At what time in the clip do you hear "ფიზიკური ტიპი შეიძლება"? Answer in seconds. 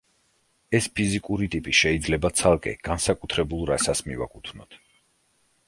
0.99-2.33